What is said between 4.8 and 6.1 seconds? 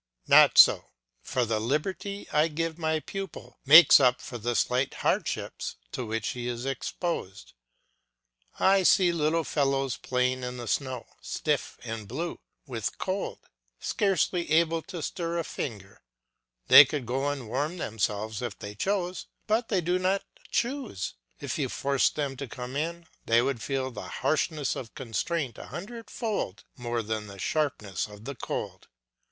hardships to